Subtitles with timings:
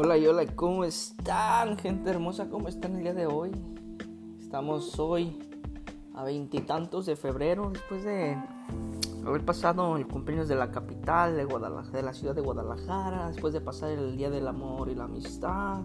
[0.00, 2.48] hola, y hola, ¿cómo están, gente hermosa?
[2.48, 3.50] ¿Cómo están el día de hoy?
[4.40, 5.36] Estamos hoy
[6.14, 8.38] a veintitantos de febrero, después de
[9.26, 13.60] haber pasado el cumpleaños de la capital de, de la ciudad de Guadalajara, después de
[13.60, 15.80] pasar el Día del Amor y la Amistad,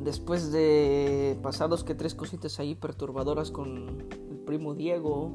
[0.00, 5.30] después de pasar dos que tres cositas ahí perturbadoras con el primo Diego,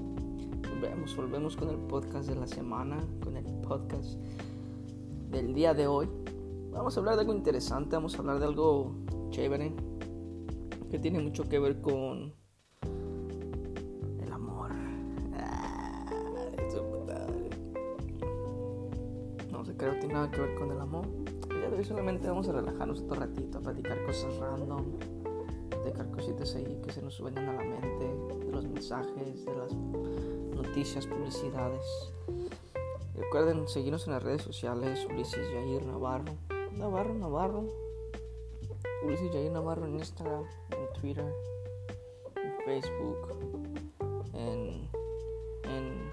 [0.73, 4.19] volvemos, volvemos con el podcast de la semana, con el podcast
[5.31, 6.09] del día de hoy.
[6.77, 8.93] Vamos a hablar de algo interesante, vamos a hablar de algo
[9.31, 9.73] chévere,
[10.91, 12.33] que tiene mucho que ver con
[14.21, 14.71] el amor.
[15.33, 16.05] Ah,
[19.51, 21.07] no sé, creo que tiene nada que ver con el amor.
[21.75, 24.85] Hoy solamente vamos a relajarnos otro ratito, a platicar cosas random,
[25.69, 29.73] platicar cositas ahí que se nos vengan a la mente, de los mensajes, de las
[30.55, 32.13] noticias, publicidades.
[33.15, 36.33] Recuerden seguirnos en las redes sociales, Ulises Jair Navarro.
[36.77, 37.65] Navarro, Navarro.
[39.03, 41.33] Ulises Jair Navarro en Instagram, en Twitter,
[42.35, 43.17] en Facebook,
[44.33, 44.89] en,
[45.63, 46.11] en,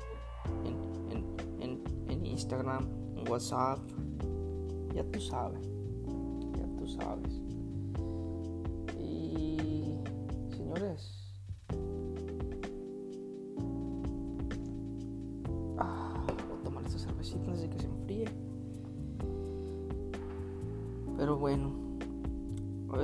[1.60, 3.78] en, en, Instagram, en WhatsApp.
[4.94, 5.66] Ya tú sabes,
[6.56, 7.43] ya tú sabes.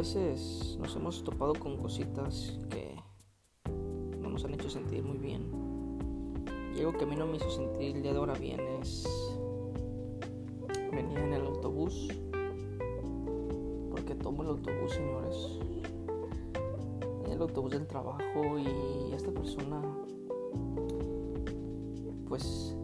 [0.01, 2.97] Veces nos hemos topado con cositas que
[4.19, 5.43] no nos han hecho sentir muy bien.
[6.75, 9.07] Y algo que a mí no me hizo sentir el día de ahora bien es
[10.91, 12.09] venir en el autobús.
[13.91, 15.59] Porque tomo el autobús, señores.
[17.27, 19.83] En el autobús del trabajo y esta persona,
[22.27, 22.75] pues,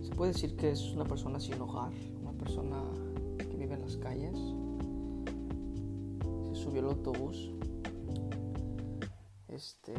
[0.00, 1.90] se puede decir que es una persona sin hogar,
[2.22, 2.84] una persona
[3.74, 4.59] en las calles.
[6.70, 7.50] Subió el autobús.
[9.48, 9.92] Este,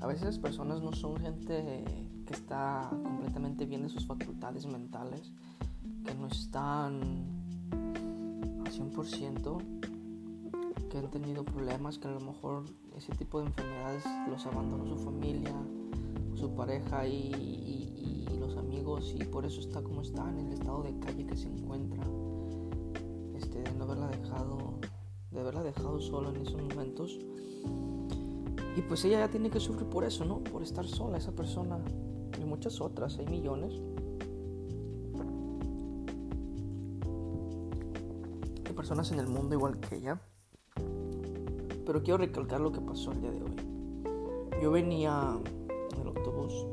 [0.00, 1.84] a veces las personas no son gente
[2.26, 5.30] que está completamente bien de sus facultades mentales,
[6.04, 7.00] que no están
[8.58, 9.58] al 100%,
[10.90, 12.64] que han tenido problemas, que a lo mejor
[12.96, 15.54] ese tipo de enfermedades los abandonó su familia,
[16.34, 17.30] su pareja y,
[18.28, 21.36] y, los amigos y por eso está como está en el estado de calle que
[21.36, 22.04] se encuentra
[23.62, 24.64] de no haberla dejado, de
[25.46, 27.20] haberla dejado sola en esos momentos.
[28.76, 30.42] Y pues ella ya tiene que sufrir por eso, ¿no?
[30.42, 31.78] Por estar sola, esa persona.
[32.40, 33.80] Y muchas otras, hay millones.
[38.66, 40.20] Hay personas en el mundo igual que ella.
[41.86, 43.56] Pero quiero recalcar lo que pasó el día de hoy.
[44.60, 45.38] Yo venía
[45.94, 46.66] en el autobús,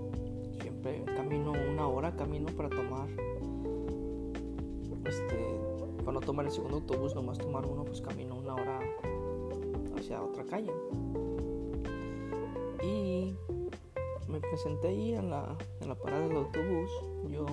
[0.60, 3.08] siempre camino una hora, camino para tomar
[5.06, 5.63] este
[6.14, 8.80] no tomar el segundo autobús, nomás tomar uno, pues camino una hora
[9.98, 10.72] hacia otra calle.
[12.84, 13.36] Y
[14.28, 16.92] me presenté ahí en la, en la parada del autobús.
[17.30, 17.46] Yo,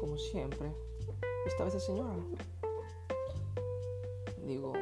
[0.00, 0.72] como siempre,
[1.46, 2.16] estaba esa señora.
[4.44, 4.72] Digo,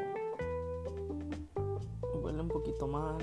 [2.22, 3.18] huele un poquito mal.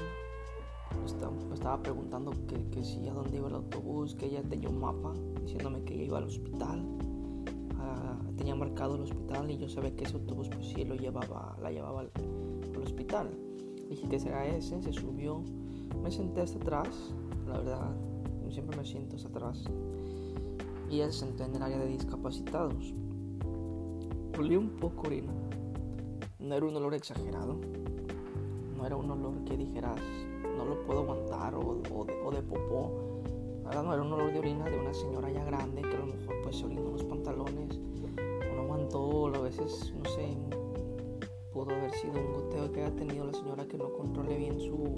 [1.49, 4.79] me estaba preguntando que, que si a dónde iba el autobús, que ella tenía un
[4.79, 7.04] mapa diciéndome que ella iba al hospital
[8.45, 11.71] tenía marcado el hospital y yo sabía que ese autobús pues sí lo llevaba, la
[11.71, 12.11] llevaba al,
[12.79, 13.31] hospital.
[13.89, 15.41] Dije que será ese, se subió,
[16.03, 17.11] me senté hasta atrás,
[17.47, 17.95] la verdad,
[18.51, 19.63] siempre me siento hasta atrás.
[20.91, 22.93] Y ella se sentó en el área de discapacitados.
[24.37, 25.33] Olí un poco orina.
[26.37, 27.59] No era un olor exagerado.
[28.77, 29.99] No era un olor que dijeras,
[30.55, 32.91] no lo puedo aguantar o, o, de, o de popó.
[33.65, 36.05] Ahora no era un olor de orina de una señora ya grande que a lo
[36.05, 37.79] mejor pues se orinó los pantalones
[38.93, 40.37] o a veces, no sé,
[41.53, 44.93] pudo haber sido un goteo que haya tenido la señora que no controle bien su.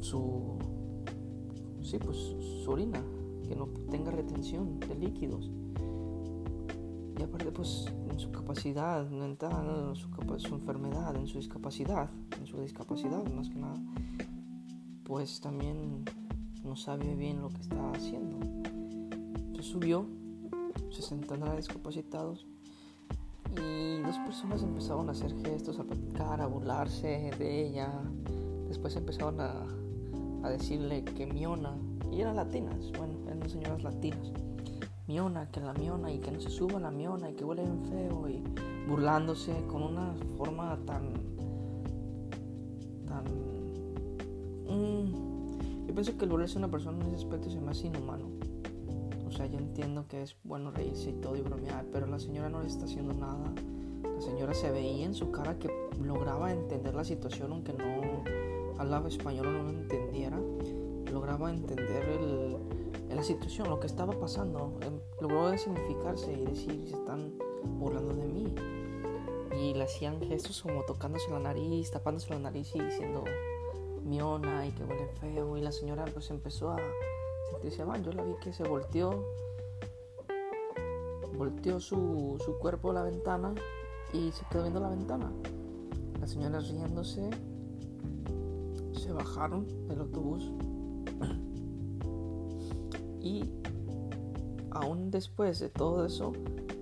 [0.00, 0.58] su.
[1.82, 2.16] sí, pues
[2.64, 3.02] su orina,
[3.48, 5.50] que no tenga retención de líquidos.
[7.18, 10.08] Y aparte, pues en su capacidad mental, su,
[10.38, 12.08] su enfermedad, en su discapacidad,
[12.38, 13.82] en su discapacidad más que nada,
[15.04, 16.04] pues también
[16.64, 18.38] no sabe bien lo que está haciendo.
[19.56, 20.06] Se subió
[21.00, 22.46] se a discapacitados
[23.56, 27.90] y dos personas empezaron a hacer gestos, a platicar, a burlarse de ella.
[28.68, 29.66] Después empezaron a,
[30.42, 31.76] a decirle que Miona,
[32.12, 34.32] y eran latinas, bueno, eran señoras latinas.
[35.08, 37.84] Miona, que la Miona y que no se suba la Miona y que huele bien
[37.86, 38.44] feo y
[38.88, 41.12] burlándose con una forma tan
[43.06, 43.24] tan
[44.68, 47.88] mm, yo pienso que el burlarse a una persona en ese aspecto se me hace
[47.88, 48.28] inhumano
[49.40, 52.60] sea, yo entiendo que es bueno reírse y todo y bromear, pero la señora no
[52.60, 53.52] le está haciendo nada.
[54.02, 58.22] La señora se veía en su cara que lograba entender la situación, aunque no
[58.78, 60.38] hablaba español o no lo entendiera.
[61.10, 62.58] Lograba entender el,
[63.14, 64.78] la situación, lo que estaba pasando.
[64.82, 67.32] Em, logró significarse y decir, se están
[67.78, 68.54] burlando de mí.
[69.58, 73.24] Y le hacían gestos como tocándose la nariz, tapándose la nariz y diciendo
[74.04, 75.56] miona y que huele feo.
[75.56, 76.76] Y la señora pues empezó a
[77.60, 78.02] sentirse mal.
[78.02, 79.24] Yo la vi que se volteó,
[81.36, 83.54] volteó su, su cuerpo a la ventana
[84.12, 85.30] y se quedó viendo la ventana.
[86.20, 87.28] La señora riéndose,
[88.92, 90.50] se bajaron del autobús
[93.20, 93.50] y
[94.70, 96.32] aún después de todo eso,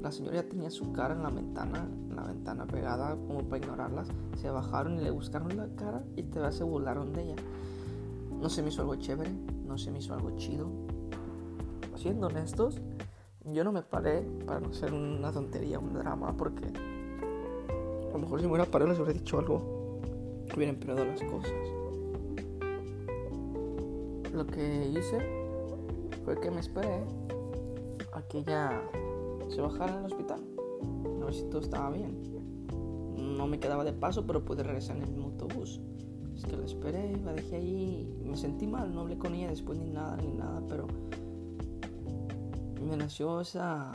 [0.01, 3.59] la señora ya tenía su cara en la ventana, en la ventana pegada como para
[3.59, 4.09] ignorarlas.
[4.37, 7.37] Se bajaron y le buscaron la cara y te se burlaron de ella.
[8.41, 9.33] No se me hizo algo chévere,
[9.69, 10.69] no se me hizo algo chido.
[11.95, 12.81] Siendo honestos,
[13.45, 18.41] yo no me paré para no hacer una tontería, un drama, porque a lo mejor
[18.41, 20.01] si me hubiera parado les hubiera dicho algo,
[20.57, 21.53] hubieran empeorado las cosas.
[24.33, 25.19] Lo que hice
[26.25, 27.03] fue que me esperé
[28.13, 28.83] a que ella
[29.49, 30.41] se bajara al hospital.
[31.21, 32.23] A ver si todo estaba bien.
[33.17, 35.81] No me quedaba de paso, pero pude regresar en el autobús.
[36.39, 38.09] Es que la esperé, la dejé ahí.
[38.25, 40.87] Me sentí mal, no hablé con ella después ni nada, ni nada, pero
[42.89, 43.91] me nació esa.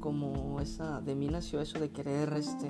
[0.00, 1.00] Como esa.
[1.00, 2.68] De mí nació eso de querer, este.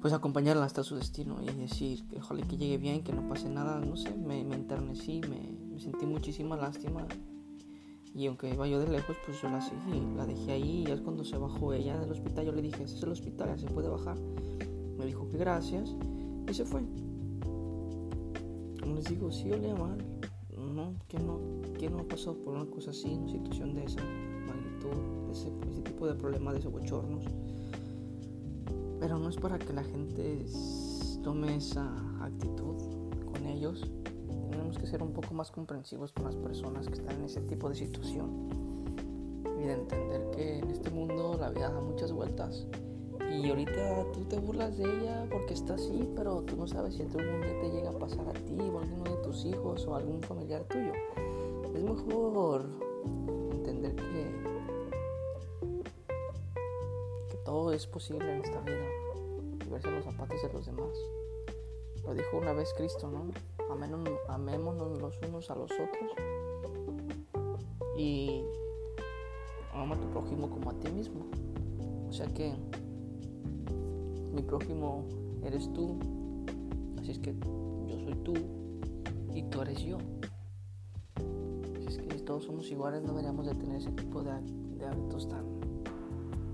[0.00, 3.50] Pues acompañarla hasta su destino y decir que ojalá que llegue bien, que no pase
[3.50, 3.80] nada.
[3.80, 7.06] No sé, me, me enternecí, me, me sentí muchísima lástima.
[8.14, 10.84] Y aunque iba yo de lejos, pues yo la seguí, la dejé ahí.
[10.88, 13.48] Y es cuando se bajó ella del hospital, yo le dije, ese es el hospital,
[13.48, 14.16] ya se puede bajar.
[14.96, 15.94] Me dijo que gracias
[16.48, 16.80] y se fue.
[18.86, 19.98] Como les digo, sí olía mal.
[20.56, 21.40] No, que no,
[21.76, 24.00] que no ha pasado por una cosa así, una situación de esa
[24.46, 27.24] magnitud, ese, ese tipo de problemas de esos bochornos.
[29.00, 30.46] Pero no es para que la gente
[31.24, 31.84] tome esa
[32.22, 32.76] actitud
[33.24, 33.90] con ellos
[34.50, 37.68] tenemos que ser un poco más comprensivos con las personas que están en ese tipo
[37.68, 38.48] de situación
[39.58, 42.68] y de entender que en este mundo la vida da muchas vueltas
[43.30, 47.02] y ahorita tú te burlas de ella porque está así, pero tú no sabes si
[47.02, 49.86] en algún día te llega a pasar a ti o a alguno de tus hijos
[49.86, 50.92] o algún familiar tuyo.
[51.74, 52.66] Es mejor
[53.52, 54.32] entender que,
[57.28, 58.86] que todo es posible en esta vida
[59.66, 60.96] y verse los zapatos de los demás.
[62.04, 63.30] Lo dijo una vez Cristo, ¿no?
[64.28, 66.12] amémonos los unos a los otros
[67.96, 68.44] y
[69.74, 71.26] ama a tu prójimo como a ti mismo.
[72.08, 72.54] O sea que
[74.36, 75.02] mi prójimo
[75.42, 75.96] eres tú,
[77.00, 77.34] así es que
[77.88, 78.34] yo soy tú
[79.34, 79.96] y tú eres yo.
[81.86, 84.32] Así es que si todos somos iguales no deberíamos de tener ese tipo de,
[84.78, 85.44] de hábitos tan,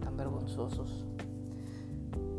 [0.00, 1.04] tan vergonzosos.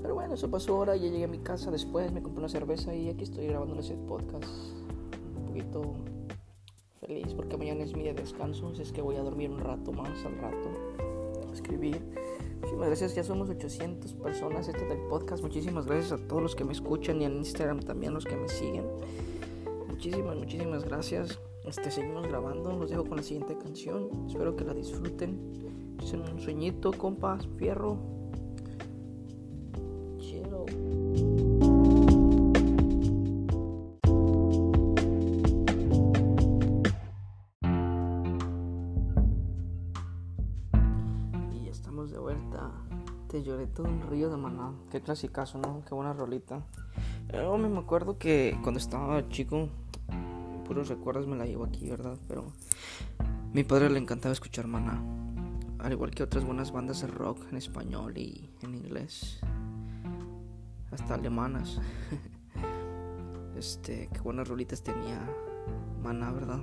[0.01, 2.96] Pero bueno, eso pasó ahora, ya llegué a mi casa después, me compré una cerveza
[2.96, 4.50] y aquí estoy grabando ese podcast.
[5.38, 5.96] Un poquito
[7.01, 9.60] feliz porque mañana es mi día de descanso, así es que voy a dormir un
[9.60, 10.70] rato más al rato,
[11.50, 12.01] a escribir.
[12.74, 15.44] Muchísimas gracias, ya somos 800 personas este del podcast.
[15.44, 18.50] Muchísimas gracias a todos los que me escuchan y en Instagram también los que me
[18.50, 18.86] siguen.
[19.88, 21.39] Muchísimas, muchísimas gracias.
[21.65, 24.10] Este, seguimos grabando, los dejo con la siguiente canción.
[24.27, 25.96] Espero que la disfruten.
[26.01, 28.00] Es un sueñito, compas, fierro.
[43.44, 44.72] Lloré todo un río de maná.
[44.90, 45.84] Qué clasicazo, ¿no?
[45.88, 46.64] Qué buena rolita.
[47.32, 49.70] Yo me acuerdo que cuando estaba chico,
[50.66, 52.18] puros recuerdos me la llevo aquí, ¿verdad?
[52.28, 52.54] Pero
[53.54, 55.04] mi padre le encantaba escuchar maná.
[55.80, 59.40] Al igual que otras buenas bandas de rock en español y en inglés.
[60.92, 61.82] Hasta alemanas.
[63.58, 65.20] este, qué buenas rolitas tenía
[66.02, 66.60] Maná, ¿verdad?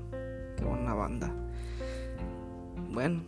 [0.56, 1.32] Qué buena banda.
[2.90, 3.22] Bueno,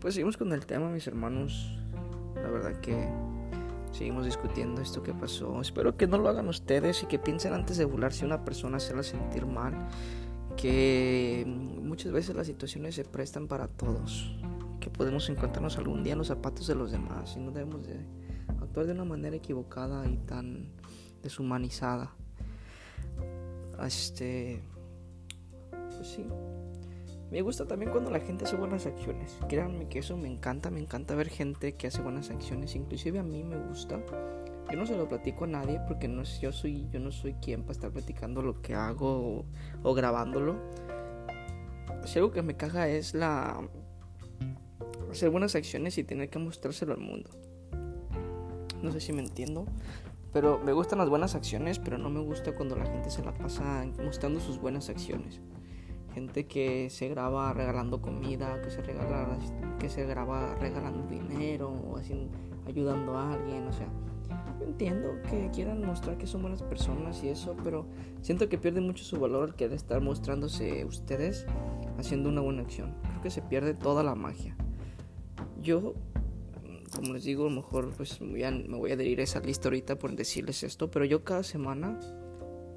[0.00, 1.77] pues seguimos con el tema, mis hermanos.
[2.34, 3.08] La verdad que
[3.92, 5.60] seguimos discutiendo esto que pasó.
[5.60, 8.76] Espero que no lo hagan ustedes y que piensen antes de burlarse a una persona,
[8.76, 9.74] hacerla sentir mal.
[10.56, 14.34] Que muchas veces las situaciones se prestan para todos.
[14.80, 17.96] Que podemos encontrarnos algún día en los zapatos de los demás y no debemos de
[18.60, 20.70] actuar de una manera equivocada y tan
[21.22, 22.12] deshumanizada.
[23.84, 24.62] Este.
[25.70, 26.26] Pues sí.
[27.30, 29.38] Me gusta también cuando la gente hace buenas acciones.
[29.48, 32.74] Créanme que eso me encanta, me encanta ver gente que hace buenas acciones.
[32.74, 34.00] Inclusive a mí me gusta.
[34.70, 37.62] Yo no se lo platico a nadie porque no yo soy yo no soy quien
[37.62, 39.44] para estar platicando lo que hago
[39.82, 40.56] o, grabándolo.
[42.04, 43.60] Si algo que me caga es la
[45.10, 47.30] hacer buenas acciones y tener que mostrárselo al mundo.
[48.82, 49.66] No sé si me entiendo.
[50.32, 53.32] Pero me gustan las buenas acciones, pero no me gusta cuando la gente se la
[53.32, 55.40] pasa mostrando sus buenas acciones.
[56.18, 59.38] Gente que se graba regalando comida, que se regala,
[59.78, 63.86] que se graba regalando dinero o haciendo, ayudando a alguien, o sea,
[64.58, 67.86] yo entiendo que quieran mostrar que son buenas personas y eso, pero
[68.20, 71.46] siento que pierde mucho su valor al querer estar mostrándose ustedes
[71.98, 72.96] haciendo una buena acción.
[73.10, 74.56] Creo que se pierde toda la magia.
[75.62, 75.94] Yo
[76.96, 78.32] como les digo, a lo mejor pues me
[78.76, 82.00] voy a, adherir a esa lista ahorita por decirles esto, pero yo cada semana,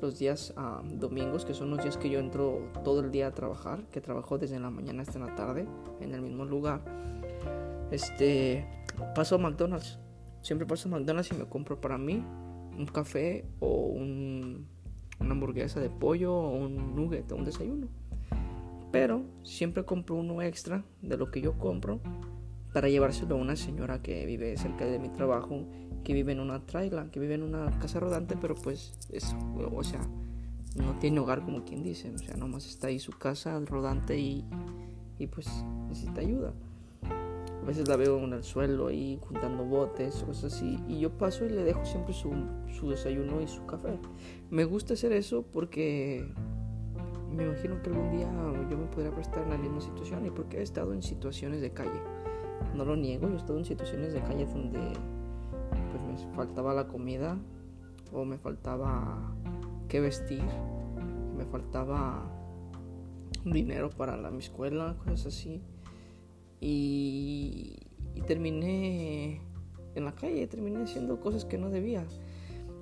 [0.02, 3.32] los días ah, domingos, que son los días que yo entro todo el día a
[3.32, 5.68] trabajar, que trabajo desde la mañana hasta la tarde
[6.00, 6.82] en el mismo lugar,
[7.92, 8.66] este,
[9.16, 10.00] paso a McDonald's.
[10.42, 12.24] Siempre paso a McDonald's y me compro para mí
[12.78, 14.68] un café o un,
[15.20, 17.88] una hamburguesa de pollo o un nugget o un desayuno.
[18.92, 22.02] Pero siempre compro uno extra de lo que yo compro
[22.74, 25.66] para llevárselo a una señora que vive cerca de mi trabajo,
[26.04, 29.38] que vive en una traila, que vive en una casa rodante, pero pues eso,
[29.74, 30.02] o sea,
[30.76, 34.46] no tiene hogar como quien dice, o sea, nomás está ahí su casa rodante y,
[35.18, 35.48] y pues
[35.88, 36.54] necesita ayuda.
[37.04, 41.46] A veces la veo en el suelo ahí juntando botes, cosas así, y yo paso
[41.46, 42.32] y le dejo siempre su,
[42.80, 44.00] su desayuno y su café.
[44.50, 46.28] Me gusta hacer eso porque
[47.30, 48.30] me imagino que algún día
[48.70, 51.72] yo me podría prestar en la misma situación y porque he estado en situaciones de
[51.72, 52.02] calle
[52.76, 54.80] no lo niego, yo he estado en situaciones de calle donde
[56.36, 57.38] faltaba la comida
[58.14, 59.36] o me faltaba
[59.88, 60.44] qué vestir,
[61.38, 62.30] me faltaba
[63.46, 65.62] dinero para la, mi escuela, cosas así.
[66.60, 67.78] Y,
[68.28, 69.42] terminé
[69.96, 72.06] en la calle, terminé haciendo cosas que no debía.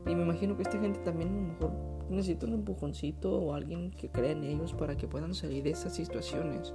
[0.05, 1.72] Y me imagino que esta gente también a lo mejor
[2.10, 5.96] necesita un empujoncito o alguien que crea en ellos para que puedan salir de esas
[5.96, 6.74] situaciones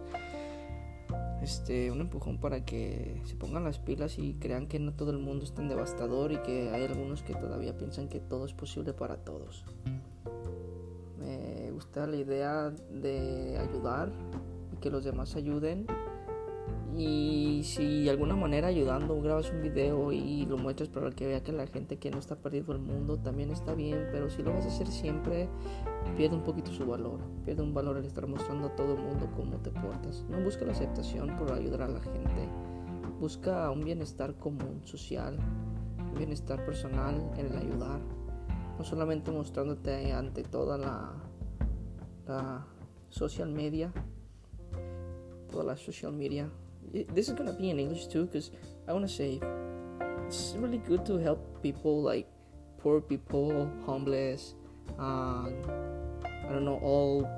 [1.45, 5.19] este, un empujón para que se pongan las pilas y crean que no todo el
[5.19, 8.95] mundo es tan devastador y que hay algunos que todavía piensan que todo es posible
[8.95, 9.63] para todos.
[11.19, 14.11] Me gusta la idea de ayudar
[14.73, 15.87] y que los demás ayuden
[16.97, 21.43] y si de alguna manera ayudando grabas un video y lo muestras para que vea
[21.43, 24.55] que la gente que no está perdido el mundo también está bien, pero si lo
[24.55, 25.49] vas a hacer siempre
[26.17, 29.29] pierde un poquito su valor, pierde un valor el estar mostrando a todo el mundo
[29.37, 30.25] cómo te portas.
[30.29, 32.49] No busca la aceptación por ayudar a la gente,
[33.21, 35.39] busca un bienestar común, social,
[36.17, 38.01] bienestar personal en el ayudar,
[38.79, 41.13] no solamente mostrándote ante toda la,
[43.11, 43.93] social media,
[45.51, 46.51] toda la social media
[46.93, 48.51] this is gonna be in English too, because
[48.87, 49.41] I want to say
[50.27, 52.29] it's really good to help people like
[52.79, 54.55] poor people, homeless,
[54.99, 55.49] uh,
[56.49, 57.29] I don't know, all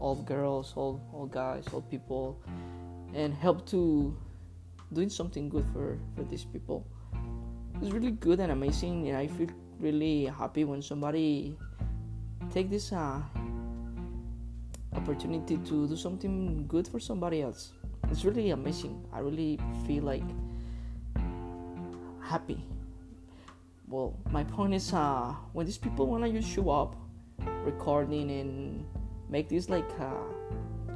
[0.00, 2.40] all girls, all all guys, all people,
[3.14, 4.16] and help to
[4.92, 6.86] doing something good for for these people.
[7.80, 9.48] It's really good and amazing, and I feel
[9.78, 11.56] really happy when somebody
[12.50, 13.22] take this uh,
[14.94, 17.78] opportunity to do something good for somebody else
[18.10, 19.04] it's really amazing.
[19.12, 20.24] I really feel like
[22.22, 22.64] happy.
[23.86, 26.96] Well, my point is, uh, when these people wanna just show up,
[27.64, 28.84] recording and
[29.28, 30.24] make this like uh,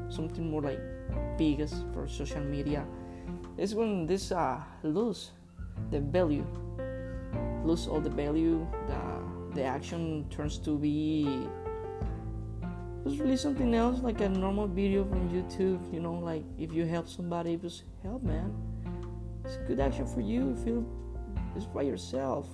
[0.08, 0.80] something more like
[1.36, 2.84] big for social media,
[3.58, 5.30] is when this uh, lose
[5.90, 6.46] the value,
[7.64, 8.66] lose all the value.
[8.88, 9.22] The
[9.54, 11.46] the action turns to be
[13.04, 15.80] just release something else like a normal video from YouTube.
[15.92, 18.54] You know, like if you help somebody, just help, man.
[19.44, 20.56] It's a good action for you.
[20.64, 20.86] Feel
[21.56, 22.48] it's by yourself,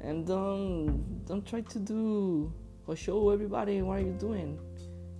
[0.00, 2.52] and don't don't try to do
[2.86, 4.58] or show everybody what are you're doing.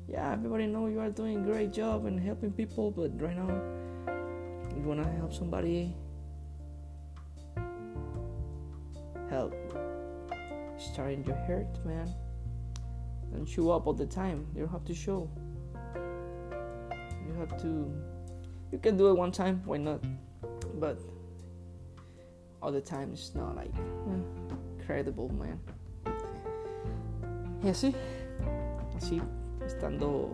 [0.09, 3.49] Yeah, everybody know you are doing a great job and helping people, but right now
[4.77, 5.95] you wanna help somebody.
[9.31, 9.55] Help.
[10.77, 12.13] Starting to hurt, man
[13.35, 14.47] and show up all the time.
[14.55, 15.29] You don't have to show.
[15.95, 17.93] You have to.
[18.71, 20.03] You can do it one time, why not?
[20.79, 20.99] But
[22.63, 25.59] all the time it's not like eh, credible, man.
[27.65, 27.95] Y así,
[28.97, 29.23] así,
[29.65, 30.31] estando,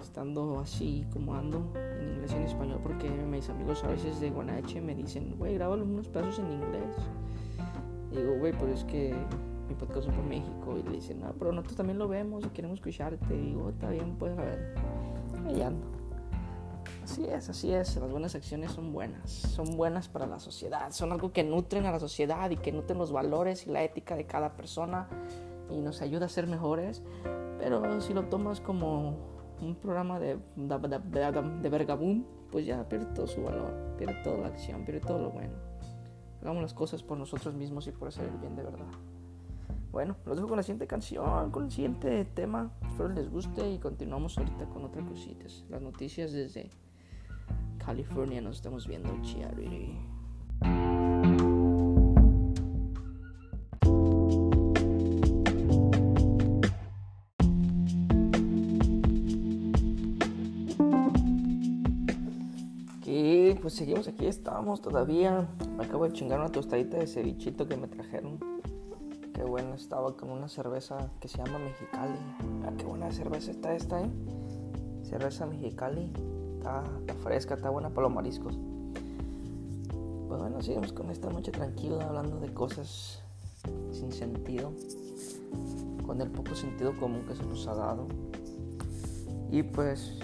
[0.00, 1.70] estando así como ando
[2.00, 5.54] en inglés y en español, porque mis amigos a veces de Guanache me dicen, güey,
[5.54, 6.96] grábalo unos pasos en inglés.
[8.10, 9.14] Digo, güey, pero es que
[9.68, 12.78] mi podcast por México y le dicen, no, pero nosotros también lo vemos y queremos
[12.78, 13.34] escucharte.
[13.36, 14.74] Digo, está bien, pues a ver,
[15.46, 15.86] ahí ando.
[17.08, 21.10] Así es, así es, las buenas acciones son buenas, son buenas para la sociedad, son
[21.10, 24.26] algo que nutren a la sociedad y que nutren los valores y la ética de
[24.26, 25.08] cada persona
[25.70, 27.02] y nos ayuda a ser mejores,
[27.58, 29.16] pero si lo tomas como
[29.62, 34.48] un programa de, de, de, de pues ya pierde todo su valor, pierde toda la
[34.48, 35.54] acción, pierde todo lo bueno.
[36.42, 38.86] Hagamos las cosas por nosotros mismos y por hacer el bien de verdad.
[39.92, 42.70] Bueno, los dejo con la siguiente canción, con el siguiente tema.
[42.82, 45.64] Espero les guste y continuamos ahorita con otras cositas.
[45.70, 46.68] Las noticias desde
[47.88, 49.96] California nos estamos viendo, Charity.
[63.62, 65.48] pues seguimos aquí, estamos todavía.
[65.78, 68.38] Me acabo de chingar una tostadita de cevichito que me trajeron.
[69.32, 72.18] Qué buena estaba con una cerveza que se llama Mexicali.
[72.66, 74.10] Ah, qué buena cerveza está esta, eh.
[75.02, 76.12] Cerveza Mexicali.
[76.68, 78.58] Está, fresca, está buena para los mariscos.
[80.28, 83.22] Pues bueno, seguimos con esta noche tranquila hablando de cosas
[83.90, 84.72] sin sentido.
[86.04, 88.06] Con el poco sentido común que se nos ha dado.
[89.50, 90.18] Y pues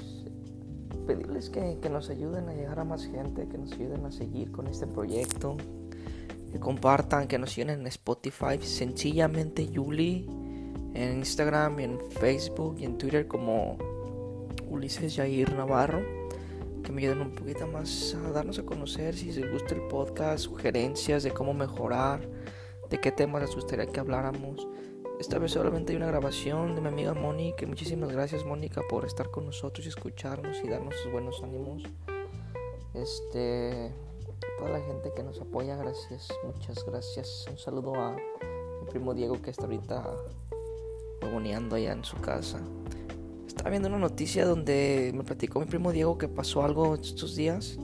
[1.07, 4.67] pedirles que, nos ayuden a llegar a más gente, que nos ayuden a seguir con
[4.67, 5.57] este proyecto,
[6.53, 10.27] que compartan, que nos siguen en Spotify, sencillamente Yuli,
[10.95, 13.77] en Instagram y en Facebook y en Twitter como
[14.71, 16.24] Ulises Jair Navarro,
[16.85, 20.45] que me ayuden un poquito más a darnos a conocer si les gusta el podcast,
[20.45, 22.29] sugerencias de cómo mejorar,
[22.91, 24.69] de qué temas les gustaría que habláramos.
[25.19, 27.67] Esta vez solamente hay una grabación de mi amiga Mónica.
[27.67, 31.83] Muchísimas gracias Mónica por estar con nosotros y escucharnos y darnos sus buenos ánimos.
[32.93, 33.91] Este,
[34.59, 37.47] toda la gente que nos apoya, gracias, muchas gracias.
[37.51, 40.17] Un saludo a mi primo Diego que está ahorita
[41.23, 42.61] huevoneando allá en su casa.
[43.57, 47.79] Estaba viendo una noticia donde me platicó mi primo Diego que pasó algo estos días.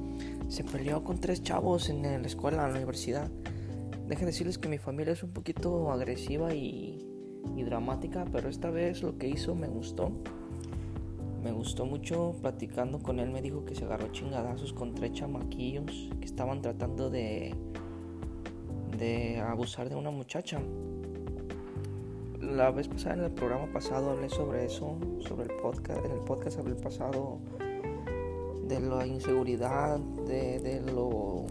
[0.49, 3.31] Se peleó con tres chavos en la escuela, en la universidad.
[4.09, 7.07] Dejen decirles que mi familia es un poquito agresiva y
[7.57, 10.11] y dramática, pero esta vez lo que hizo me gustó.
[11.43, 16.11] Me gustó mucho platicando con él, me dijo que se agarró chingadazos con tres chamaquillos
[16.19, 17.55] que estaban tratando de,
[18.99, 20.61] de abusar de una muchacha.
[22.51, 26.19] La vez pasada en el programa pasado hablé sobre eso, sobre el podcast, en el
[26.19, 27.39] podcast hablé pasado
[28.67, 31.47] de la inseguridad, de, de lo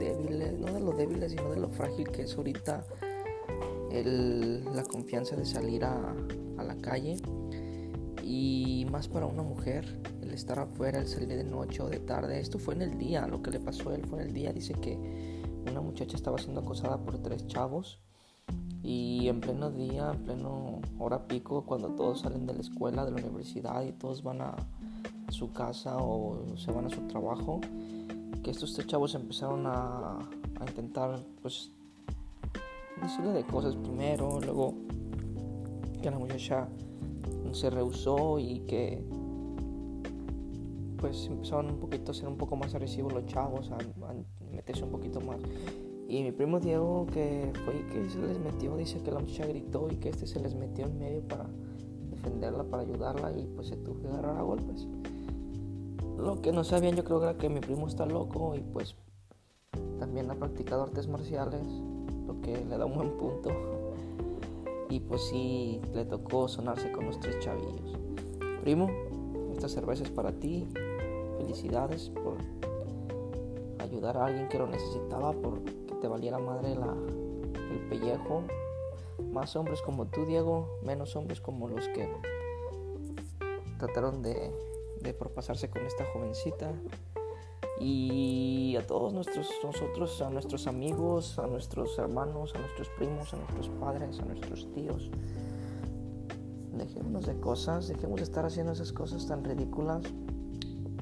[0.00, 2.84] débil, no de lo débil, sino de lo frágil que es ahorita
[3.92, 6.14] la confianza de salir a,
[6.58, 7.16] la calle
[8.22, 12.40] y más para una mujer, el estar afuera, el salir de noche o de tarde.
[12.40, 14.52] Esto fue en el día, lo que le pasó a él fue en el día.
[14.52, 14.96] Dice que
[15.68, 18.00] una muchacha estaba siendo acosada por tres chavos
[18.82, 23.12] y en pleno día, en pleno hora pico, cuando todos salen de la escuela, de
[23.12, 24.56] la universidad y todos van a
[25.28, 27.60] su casa o se van a su trabajo,
[28.42, 31.70] que estos tres chavos empezaron a, a intentar pues
[33.00, 34.74] decirle de cosas primero, luego
[36.02, 36.68] que la muchacha
[37.52, 39.02] se rehusó y que
[41.02, 43.78] pues empezaron un poquito a ser un poco más agresivos los chavos, a,
[44.52, 45.38] meterse un poquito más.
[46.12, 49.88] Y mi primo Diego, que fue que se les metió, dice que la muchacha gritó
[49.90, 51.46] y que este se les metió en medio para
[52.10, 54.86] defenderla, para ayudarla y pues se tuvo que agarrar a golpes.
[56.18, 58.94] Lo que no sabían yo creo era que mi primo está loco y pues
[59.98, 61.66] también ha practicado artes marciales
[62.42, 63.48] que le da un buen punto.
[64.90, 67.98] Y pues sí, le tocó sonarse con los tres chavillos.
[68.60, 68.90] Primo,
[69.50, 70.68] esta cerveza es para ti.
[71.38, 72.36] Felicidades por
[73.78, 76.96] ayudar a alguien que lo necesitaba, por te valiera madre la,
[77.70, 78.42] el pellejo.
[79.30, 82.12] Más hombres como tú, Diego, menos hombres como los que
[83.78, 84.52] trataron de,
[85.00, 86.72] de propasarse con esta jovencita
[87.78, 93.36] y a todos nuestros, nosotros, a nuestros amigos, a nuestros hermanos, a nuestros primos, a
[93.36, 95.08] nuestros padres, a nuestros tíos.
[96.72, 100.02] Dejémonos de cosas, dejemos de estar haciendo esas cosas tan ridículas.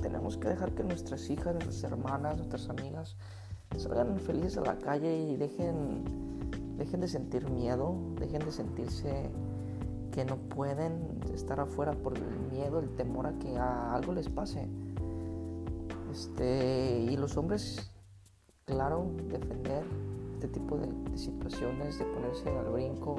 [0.02, 3.16] Tenemos que dejar que nuestras hijas, nuestras hermanas, nuestras amigas
[3.76, 6.04] salgan felices a la calle y dejen,
[6.76, 9.30] de sentir miedo, dejen de sentirse
[10.12, 14.66] que no pueden estar afuera por el miedo, el temor a que algo les pase.
[16.10, 17.92] Este, y los hombres,
[18.64, 19.84] claro, defender
[20.34, 23.16] este tipo de, situaciones, de ponerse al brinco.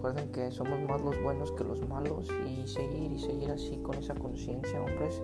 [0.00, 3.96] Recuerden que somos más los buenos que los malos y seguir y seguir así con
[3.96, 5.20] esa conciencia, hombres.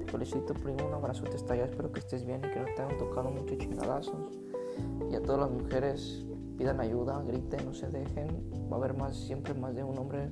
[0.00, 1.64] Te felicito, primo, un abrazote hasta allá.
[1.64, 4.38] Espero que estés bien y que no te hayan tocado muchos chingadazos.
[5.10, 6.26] Y a todas las mujeres,
[6.58, 8.50] pidan ayuda, griten, no se dejen.
[8.70, 10.30] Va a haber más, siempre más de un hombre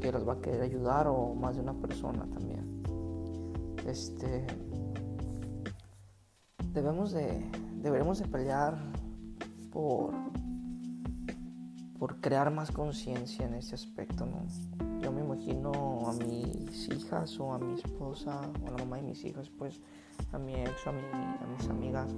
[0.00, 2.78] que las va a querer ayudar o más de una persona también
[3.88, 4.46] este
[6.74, 7.42] debemos de
[7.82, 8.78] deberemos de pelear
[9.72, 10.12] por
[11.98, 14.42] por crear más conciencia en este aspecto no
[15.00, 15.72] yo me imagino
[16.06, 19.80] a mis hijas o a mi esposa o a la mamá de mis hijas, pues
[20.32, 22.12] a mi ex o a, a mis amigas,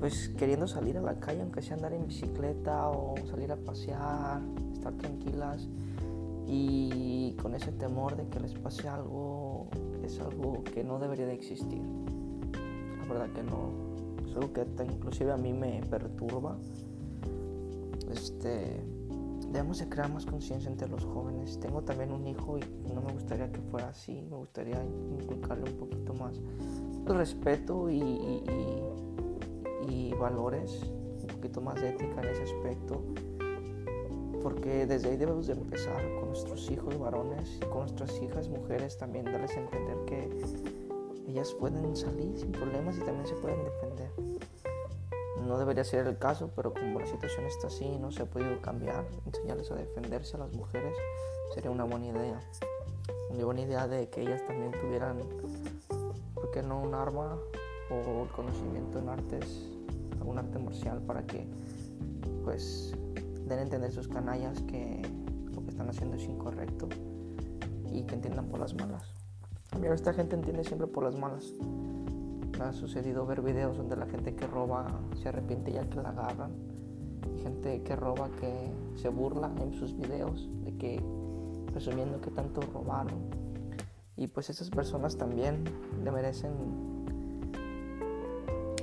[0.00, 4.42] pues queriendo salir a la calle, aunque sea andar en bicicleta o salir a pasear,
[4.72, 5.68] estar tranquilas
[6.46, 9.68] y con ese temor de que les pase algo,
[10.04, 11.82] es algo que no debería de existir.
[12.98, 16.56] La verdad que no, es algo que inclusive a mí me perturba.
[18.10, 18.82] Este,
[19.52, 21.58] debemos de crear más conciencia entre los jóvenes.
[21.60, 25.76] Tengo también un hijo y no me gustaría que fuera así, me gustaría inculcarle un
[25.78, 26.40] poquito más
[27.06, 28.02] respeto y,
[30.18, 33.02] valores, un poquito más ética en ese aspecto,
[34.42, 39.26] porque desde ahí debemos de empezar con nuestros hijos varones con nuestras hijas mujeres también
[39.26, 40.30] darles a entender que
[41.28, 44.10] ellas pueden salir sin problemas y también se pueden defender.
[45.46, 48.60] No debería ser el caso, pero como la situación está así, no se ha podido
[48.60, 50.92] cambiar, enseñarles a defenderse a las mujeres
[51.54, 52.40] sería una buena idea.
[53.30, 55.18] Una buena idea de que ellas también tuvieran,
[56.34, 57.38] ¿por qué no un arma
[57.90, 59.68] o el conocimiento en artes,
[60.18, 61.46] algún arte marcial para que
[62.42, 62.92] pues
[63.46, 65.02] den a entender sus canallas que
[65.54, 66.88] lo que están haciendo es incorrecto
[67.92, 69.14] y que entiendan por las malas.
[69.72, 71.52] A esta gente entiende siempre por las malas
[72.60, 74.86] ha sucedido ver videos donde la gente que roba
[75.20, 76.52] se arrepiente ya que la agarran.
[77.34, 81.02] Y gente que roba que se burla en sus videos de que
[81.72, 83.18] presumiendo que tanto robaron.
[84.16, 85.64] Y pues esas personas también
[86.02, 86.52] le merecen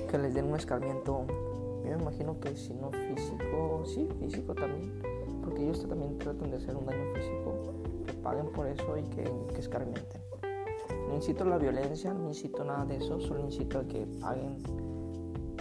[0.10, 1.26] que les den un escarmiento.
[1.84, 5.02] Yo me imagino que si no físico, sí, físico también.
[5.44, 7.74] Porque ellos también tratan de hacer un daño físico.
[8.06, 10.23] Que paguen por eso y que, que escarmienten.
[11.14, 14.64] No incito a la violencia, no incito nada de eso, solo incito a que paguen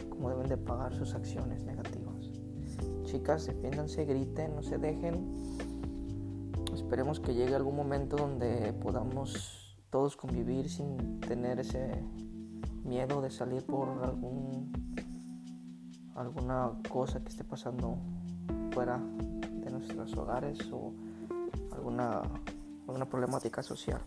[0.09, 2.31] como deben de pagar sus acciones negativas.
[3.05, 5.31] Chicas, defiéndanse, griten, no se dejen.
[6.73, 12.03] Esperemos que llegue algún momento donde podamos todos convivir sin tener ese
[12.83, 14.73] miedo de salir por algún
[16.15, 17.99] alguna cosa que esté pasando
[18.73, 20.95] fuera de nuestros hogares o
[21.75, 22.23] alguna,
[22.87, 24.01] alguna problemática social.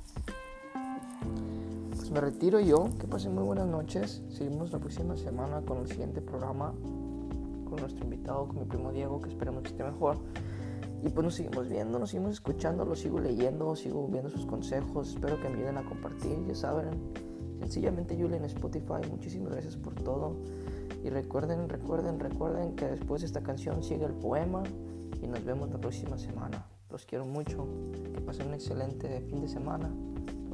[2.15, 4.23] Me retiro yo, que pasen muy buenas noches.
[4.29, 6.73] Seguimos la próxima semana con el siguiente programa,
[7.69, 10.15] con nuestro invitado, con mi primo Diego, que esperemos que esté mejor.
[11.03, 15.09] Y pues nos seguimos viendo, nos seguimos escuchando, lo sigo leyendo, sigo viendo sus consejos.
[15.09, 16.91] Espero que me ayuden a compartir, ya saben.
[17.59, 20.37] Sencillamente Julia en Spotify, muchísimas gracias por todo.
[21.03, 24.63] Y recuerden, recuerden, recuerden que después de esta canción sigue el poema
[25.21, 26.65] y nos vemos la próxima semana.
[26.89, 27.67] Los quiero mucho,
[28.13, 29.93] que pasen un excelente fin de semana,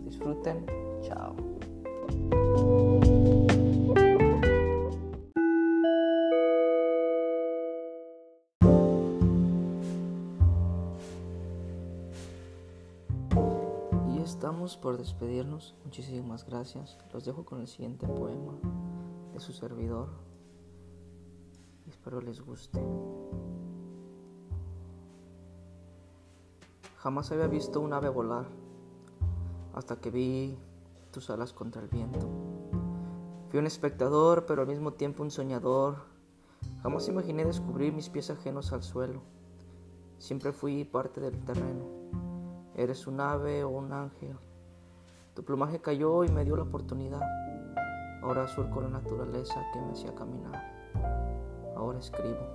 [0.03, 0.65] disfruten
[1.01, 1.50] Chao.
[14.81, 15.75] Por despedirnos.
[15.85, 16.97] Muchísimas gracias.
[17.13, 18.53] Los dejo con el siguiente poema
[19.31, 20.09] de su servidor.
[21.87, 22.81] Espero les guste.
[26.97, 28.47] Jamás había visto un ave volar
[29.73, 30.57] hasta que vi
[31.11, 32.27] tus alas contra el viento.
[33.49, 35.95] Fui un espectador, pero al mismo tiempo un soñador.
[36.83, 39.21] Jamás imaginé descubrir mis pies ajenos al suelo.
[40.19, 41.85] Siempre fui parte del terreno.
[42.75, 44.37] Eres un ave o un ángel.
[45.33, 47.21] Tu plumaje cayó y me dio la oportunidad.
[48.21, 50.61] Ahora surco la naturaleza que me hacía caminar.
[51.75, 52.47] Ahora escribo.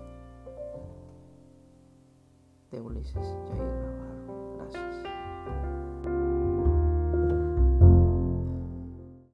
[2.70, 3.14] De Ulises
[3.48, 4.58] Jair Navarro.
[4.58, 5.15] Gracias.